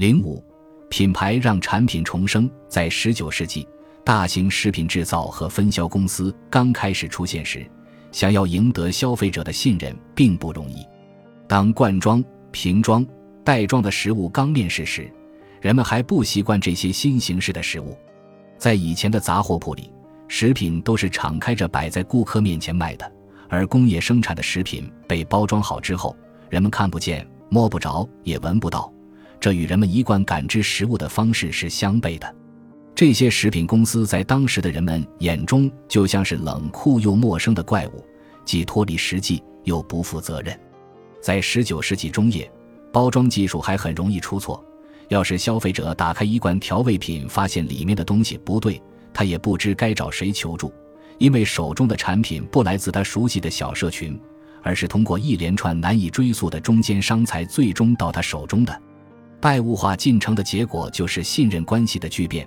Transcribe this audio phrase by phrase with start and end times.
[0.00, 0.42] 零五，
[0.88, 2.50] 品牌让产品重生。
[2.70, 3.68] 在十九世纪，
[4.02, 7.70] 大型食品制造和分销公司刚开始出现时，
[8.10, 10.86] 想要赢得消费者的信任并不容易。
[11.46, 13.06] 当罐装、瓶装、
[13.44, 15.12] 袋装的食物刚面世时，
[15.60, 17.94] 人们还不习惯这些新形式的食物。
[18.56, 19.92] 在以前的杂货铺里，
[20.28, 23.12] 食品都是敞开着摆在顾客面前卖的，
[23.50, 26.16] 而工业生产的食品被包装好之后，
[26.48, 28.90] 人们看不见、摸不着、也闻不到，
[29.40, 32.36] 这与人们一贯感知食物的方式是相悖的。
[32.94, 38.04] 这些食品公司在当时的人们眼中就像是冷酷又陌生的怪物，
[38.44, 40.58] 既脱离实际又不负责任。
[41.22, 42.50] 在十九世纪中叶，
[42.92, 44.62] 包装技术还很容易出错。
[45.08, 48.80] 要是消费者打开一罐调味品，发现里面的东西不对，
[49.12, 50.72] 他也不知该找谁求助，
[51.18, 54.20] 因为手中的产品不来自他熟悉的小社群，
[54.62, 58.82] 而是通过一连串难以追溯的中间商才最终到他手中的。
[59.40, 62.46] 拜物化进程的结果就是信任关系的巨变。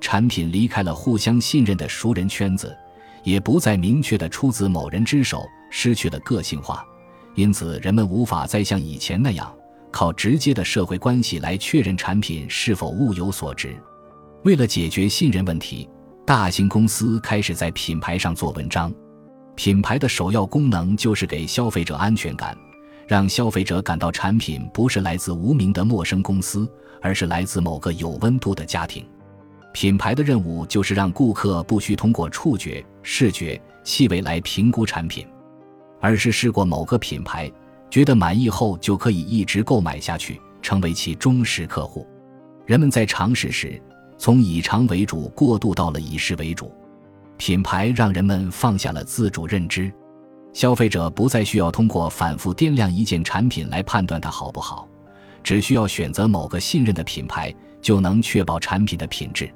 [0.00, 2.76] 产品离开了互相信任的熟人圈子，
[3.24, 6.84] 也不再明确的出自某人之手，失去了个性化，
[7.34, 9.52] 因此人们无法再像以前那样
[9.90, 13.74] 靠直接的社会关系来确认产品是否物有所值。
[14.44, 15.88] 为了解决信任问题，
[16.26, 18.92] 大型公司开始在品牌上做文章。
[19.54, 22.56] 品牌的首要功能就是给消费者安全感，
[23.06, 26.68] 让消费者感到产品不是来自无名的陌生公司，
[27.00, 29.06] 而是来自某个有温度的家庭。
[29.72, 35.26] 品牌的任务就是让顾客不需通过触觉、视觉、气味来评估产品，
[36.00, 37.50] 而是试过某个品牌，
[37.90, 42.06] 觉得满意后就可以一直购买下去，成为其忠实客户。
[42.64, 43.80] 人们在尝试时，
[44.18, 46.72] 从以尝为主过渡到了以试为主。
[47.36, 49.92] 品牌让人们放下了自主认知，
[50.56, 54.88] 消费者不再需要通过反复掂量一件产品来判断它好不好，
[55.44, 59.52] 只需要选择某个信任的品牌，就能确保产品的品质。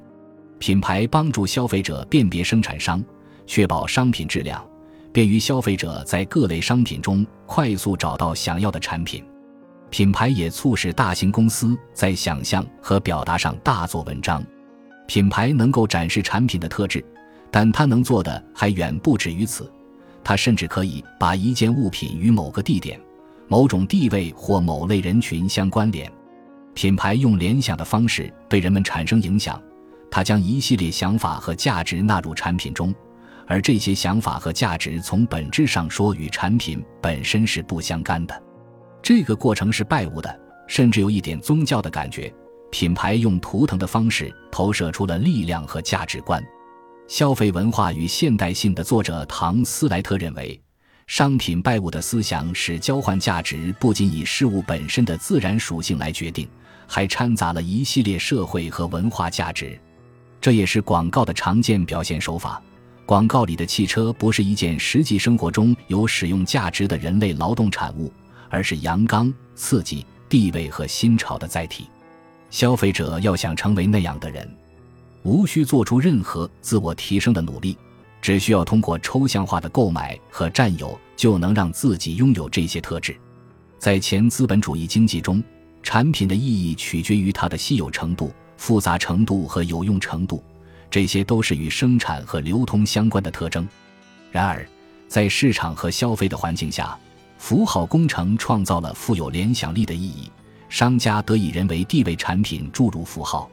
[0.59, 3.03] 品牌帮助消费者辨别生产商，
[3.47, 4.63] 确保商品质量，
[5.11, 9.25] 便于消费者在各类商品中快速找到想要的产品。
[9.89, 14.43] 品牌也促使大型公司在想象和表达上大做文章。
[15.07, 17.03] 品牌能够展示产品的特质，
[17.49, 19.67] 但它能做的还远不止于此。
[20.23, 22.99] 它甚至可以把一件物品与某个地点、
[23.47, 26.11] 某种地位或某类人群相关联。
[26.73, 29.61] 品牌用联想的方式对人们产生影响。
[30.09, 32.93] 他将一系列想法和价值纳入产品中，
[33.47, 38.43] 而这些想法和价值从本质上说与产品本身是不相干的。
[39.01, 42.33] 这个过程是拜物的，甚至有一点宗教的感觉。
[42.71, 46.41] 品牌用图腾的方式投射出了力量和价值观。
[47.11, 50.57] 消费文化与现代性的作者唐斯莱特认为，
[51.07, 56.47] 商品拜物的思想使交换价值不仅以事物本身的自然属性来决定，
[56.87, 59.77] 还掺杂了一系列社会和文化价值。
[60.39, 62.63] 这也是广告的常见表现手法。
[63.05, 68.09] 广告里的汽车不是一件实际生活中有使用价值的人类劳动产物，
[68.49, 71.89] 而是阳刚、刺激、地位和新潮的载体。
[72.49, 74.49] 消费者要想成为那样的人，
[75.23, 77.77] 无需做出任何自我提升的努力，
[78.21, 83.15] 只需要通过抽象化的购买和占有，就能让自己拥有这些特质。
[83.77, 85.43] 在前资本主义经济中，
[85.83, 88.31] 产品的意义取决于它的稀有程度。
[88.57, 90.43] 复杂程度和有用程度，
[90.87, 93.67] 这些都是与生产和流通相关的特征。
[94.31, 94.63] 然而，
[95.07, 96.95] 在市场和消费的环境下，
[97.39, 100.31] 符号工程创造了富有联想力的意义。
[100.69, 103.49] 商家得以人为地位产品注入符号，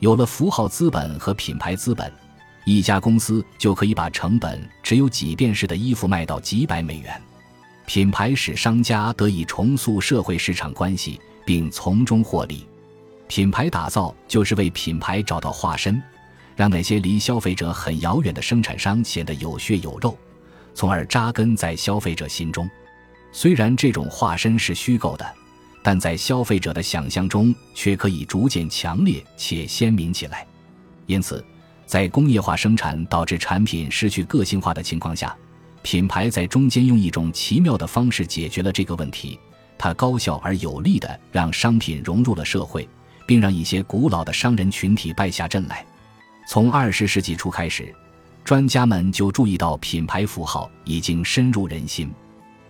[0.00, 2.10] 有了符号资本和品牌资本，
[2.64, 7.22] 一家公司就可以把成本只有几便士的衣服卖到几百美元。
[7.86, 12.66] 品牌使商家得以重塑社会市场关系，并从中获利。
[13.28, 16.02] 品牌打造就是为品牌找到化身，
[16.56, 20.16] 让那些离消费者很遥远的生产商显得有血有肉，
[20.72, 22.68] 从而扎根在消费者心中。
[23.32, 25.34] 虽然这种化身是虚构的，
[25.82, 30.46] 但在消费者的想象中却可以逐渐强烈且鲜明起来。
[31.06, 31.44] 因此，
[31.86, 35.36] 在工业化生产导致产品失去个性化的情况下，
[35.82, 39.38] 品牌在中间用一种奇妙的方式解决了这个问题。
[39.78, 42.88] 它高效而有力地让商品融入了社会。
[43.30, 45.86] 并让一些古老的商人群体败下阵来。
[46.48, 47.94] 从二十世纪初开始，
[48.44, 52.12] 专家们就注意到品牌符号已经深入人心。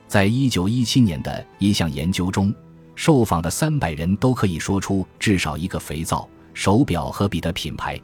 [0.06, 2.54] 在一九一七年的一项研究中，
[3.00, 7.98] 受访的三百人都可以说出至少一个肥皂、手表和笔的品牌。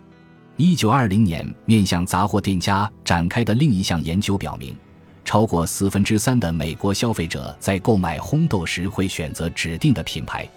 [0.57, 4.75] 一九二零年面向杂货店家展开的另一项研究表明，
[5.23, 10.49] 超过四分之三的美国消费者在购买烘豆时会选择指定的品牌。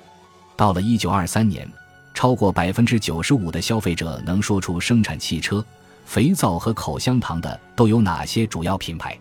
[0.56, 1.70] 到了一九二三年。
[2.14, 5.64] 超过百分之九十五的消费者能说出生产汽车、
[6.06, 9.18] 肥皂和口香糖的都有哪些主要品牌。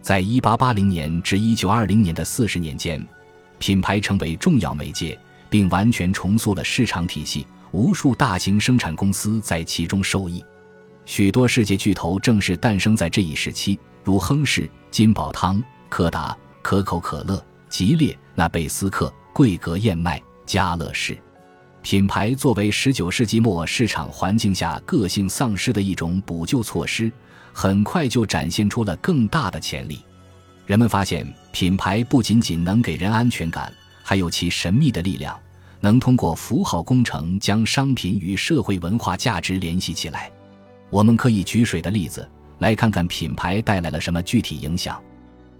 [0.00, 3.04] 在一八八零年至一九二零年的四十年间，
[3.62, 5.16] 品牌成为重要媒介，
[5.48, 7.46] 并完全重塑了市场体系。
[7.70, 10.44] 无数大型生产公司在其中受益，
[11.06, 21.16] 许多世界巨头正是诞生在这一时期，如亨氏、金宝汤、柯达、可口可乐、吉列、纳贝斯克、桂格燕麦、家乐氏。
[21.82, 27.12] 品牌作为十九世纪末市场环境下个性丧失的一种补救措施，
[27.52, 30.04] 很快就展现出了更大的潜力。
[30.66, 33.72] 人们发现，品牌不仅仅能给人安全感，
[34.02, 35.38] 还有其神秘的力量。
[35.80, 40.30] 能通过符号工程将商品与社会文化价值联系起来。
[40.90, 42.28] 我们可以举水的例子
[42.60, 45.02] 来看看品牌带来了什么具体影响。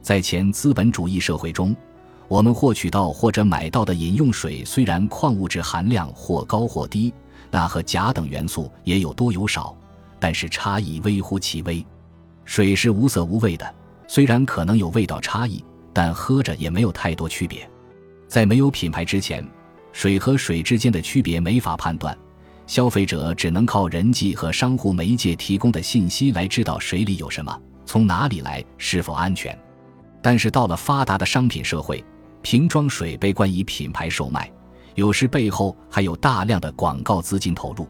[0.00, 1.74] 在前资本主义社会中，
[2.28, 7.12] 我们获取到或者买到的饮用水虽然矿物质含量或高或低，
[7.50, 9.76] 钠和钾等元素也有多有少，
[10.20, 11.84] 但是差异微乎其微。
[12.44, 13.74] 水是无色无味的，
[14.14, 17.66] 虽然可能有味道差异，但喝着也没有太多区别。
[18.28, 19.42] 在没有品牌之前。
[19.90, 22.14] 水和水之间的区别没法判断，
[22.66, 29.58] 消费者只能靠人际和商户媒介提供的信息来知道水里有什么、从哪里来、是否安全。
[30.20, 32.04] 但是到了发达的商品社会，
[32.42, 34.52] 瓶装水被冠以品牌售卖，
[34.94, 37.88] 有时背后还有大量的广告资金投入，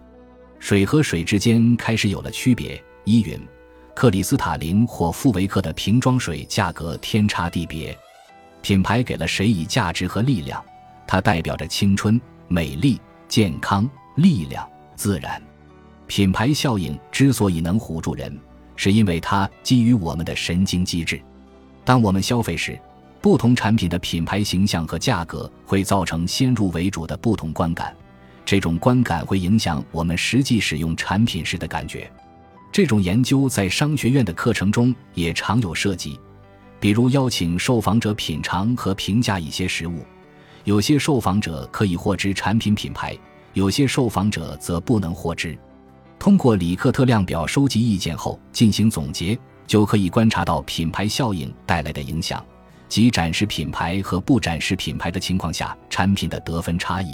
[0.61, 2.81] 水和水之间开始有了区别。
[3.05, 3.37] 依云、
[3.95, 7.97] 克里斯塔林或富维克的瓶装水价格天差地别，
[8.61, 10.63] 品牌给了谁以价值和力量？
[11.07, 14.67] 它代表着青春、美丽、健康、力量、
[14.97, 15.41] 自然。
[16.07, 18.37] 品牌效应之所以能唬住人，
[18.77, 21.21] 是因为它基于我们的神经机制。
[21.85, 22.79] 当我们消费时，
[23.21, 27.95] 不同产品的品牌形象和价格会造成先入为主的不同观感，
[28.45, 32.11] 这种观感会影响我们实际使用产品时的感觉。
[32.73, 36.19] 这种研究在商学院的课程中也常有涉及，
[36.81, 40.03] 比如邀请受访者品尝和评价一些食物。
[40.65, 43.15] 有些受访者可以获知产品品牌，
[43.53, 45.59] 有些受访者则不能获知。
[46.19, 52.43] 通过里克特量表收集意见后进行总结，就可以观察到品牌效应带来的影响，
[52.89, 57.13] 即展示品牌和不展示品牌的情况下产品的得分差异。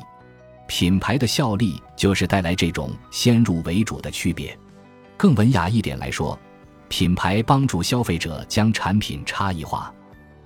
[0.69, 4.57] 品牌的效力就是带来这种先入为主的区别。
[5.19, 6.39] 更文雅一点来说，
[6.89, 9.93] 品牌帮助消费者将产品差异化。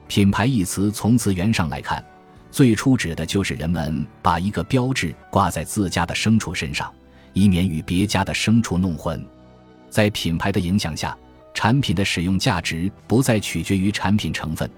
[0.09, 2.03] 品牌一词从字源上来看。
[2.51, 6.93] 最初指的就是人们把一个标志挂在自家的牲畜身上，
[7.33, 9.23] 以免与别家的牲畜弄混。
[9.89, 11.17] 在品牌的影响下，
[11.55, 14.71] 产品的使用价值不再取决于产品成分。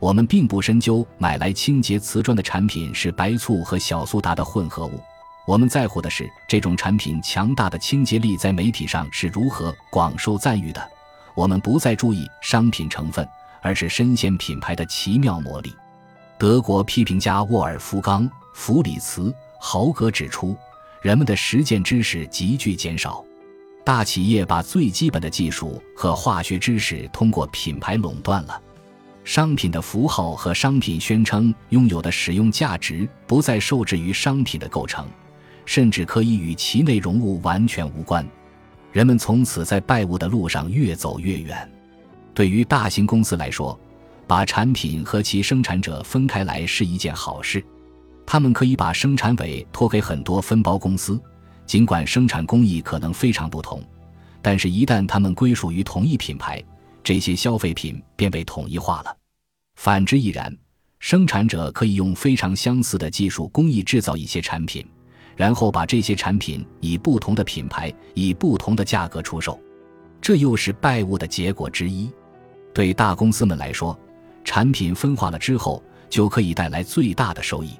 [0.00, 5.00] 我们并不深究买来清洁瓷砖的产品是白醋和小苏打的混合物，
[5.50, 10.90] 我们在乎的是这种产品强大的清洁力在媒体上是如何广受赞誉的。
[11.34, 13.28] 我们不再注意商品成分，
[13.60, 15.74] 而是深陷品牌的奇妙魔力。
[16.38, 18.22] 德国批评家沃尔夫冈·
[18.54, 19.22] 弗里茨·
[19.58, 20.56] 豪格指出，
[21.02, 23.24] 人们的实践知识急剧减少，
[23.84, 28.62] 大企业把最基本的技术和化学知识通过品牌垄断了。
[29.24, 35.08] 商品的符号和商品宣称拥有的使用价值不再受制于商品的构成，
[35.70, 38.26] 甚至可以与其内容物完全无关。
[38.90, 41.70] 人们从此在拜物的路上越走越远。
[42.34, 43.78] 对于大型公司来说，
[44.26, 47.64] 把产品和其生产者分开来是一件好事，
[48.26, 51.20] 他们可以把生产委托给很多分包公司，
[51.66, 53.80] 尽管生产工艺可能非常不同，
[54.42, 56.60] 但是，一旦他们归属于同一品牌，
[57.04, 59.16] 这些消费品便被统一化了。
[59.76, 60.52] 反之亦然，
[60.98, 64.84] 生产者可以用非常相似的技术工艺制造一些产品，
[65.40, 69.58] 然后把这些产品以不同的品牌、以不同的价格出售，
[70.20, 72.10] 这又是拜物的结果之一。
[72.74, 73.98] 对大公司们来说，
[74.44, 77.70] 产品分化了之后，就可以带来最大的收益。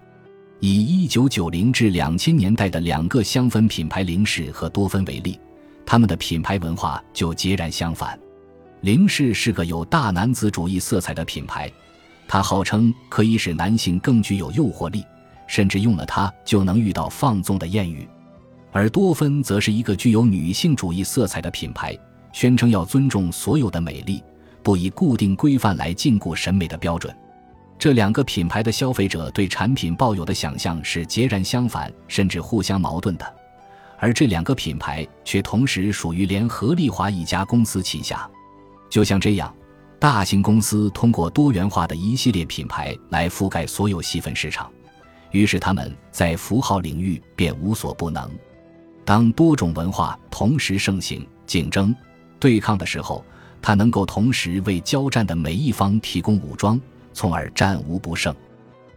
[0.59, 5.39] 以一九九零至两千年代的两个香氛品牌零氏和多芬为例，
[5.85, 8.19] 他们的品牌文化就截然相反。
[8.81, 11.71] 零氏是个有大男子主义色彩的品牌，
[12.27, 15.05] 它号称可以使男性更具有诱惑力，
[15.51, 18.07] 甚至用了它就能遇到放纵的艳遇；
[18.71, 21.99] 而多芬则是一个具有女性主义色彩的品牌，
[22.33, 24.23] 宣称要尊重所有的美丽。
[24.63, 27.13] 不以固定规范来禁锢审美的标准，
[27.77, 33.35] 这两个品牌的消费者对产品抱有的想象是截然相反，甚至互相矛盾的。
[33.99, 38.31] 而这两个品牌却同时属于联合利华一家公司旗下。
[38.89, 39.53] 就像这样，
[39.99, 44.71] 大型公司通过多元化的一系列品牌来覆盖所有细分市场，
[45.31, 48.31] 于是他们在符号领域便无所不能。
[49.05, 51.95] 当多种文化同时盛行、竞争、
[52.39, 53.25] 对抗的时候，
[53.61, 56.81] 它能够同时为交战的每一方提供武装，
[57.13, 58.35] 从而战无不胜。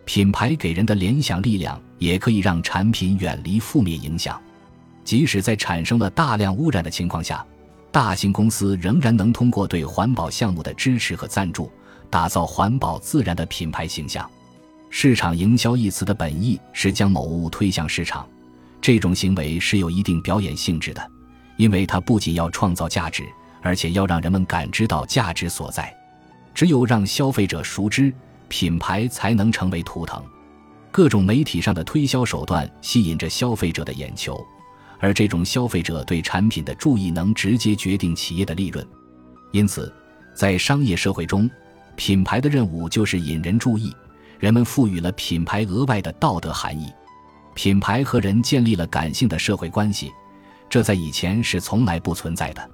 [0.05, 4.39] 品牌给人的联想力量，也可以让产品远离负面影响。
[5.03, 7.45] 即使在产生了大量污染的情况下，
[7.91, 11.71] 大型公司仍然能通过对环保项目的支持和赞助，
[12.09, 14.29] 打造环保自然的品牌形象。
[14.95, 18.29] 市场营销一词的本意是将某物推向市场，
[18.79, 21.11] 这种行为是有一定表演性质的，
[21.57, 23.23] 因为它不仅要创造价值，
[23.63, 25.91] 而且要让人们感知到价值所在。
[26.53, 28.13] 只有让消费者熟知。
[28.49, 30.23] 品牌才能成为图腾，
[30.91, 34.39] 各种媒体上的推销手段吸引着消费者的眼球，
[34.99, 38.87] 而这种消费者对产品的注意能直接决定企业的利润。
[39.51, 39.91] 因此，
[40.35, 41.49] 在商业社会中，
[41.95, 43.91] 品牌的任务就是引人注意。
[44.43, 46.91] 人们赋予了品牌额外的道德含义，
[47.53, 50.11] 品牌和人建立了感性的社会关系，
[50.69, 52.69] 这在以前是从来不存在的。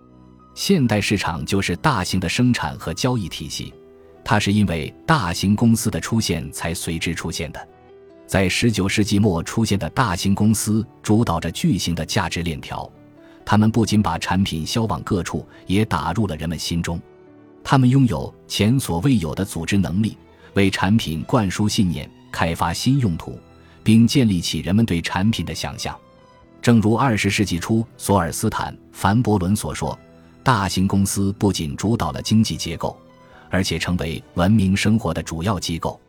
[0.55, 3.71] 现代市场就是大型的生产和交易体系。
[4.25, 7.67] 它是因为大型公司的出现才随之出现的，
[8.25, 12.91] 在十九世纪末出现的大型公司主导着巨型的价值链条，
[13.45, 16.99] 他们不仅把产品销往各处，也打入了人们心中。
[17.63, 20.17] 他们拥有前所未有的组织能力，
[20.53, 23.39] 为产品灌输信念，开发新用途，
[23.83, 25.97] 并建立起人们对产品的想象。
[26.61, 29.97] 正如二十世纪初索尔斯坦·凡伯伦所说
[30.43, 32.97] ：“大型公司不仅主导了经济结构。”
[33.51, 35.99] 而且成为文明生活的主要机构。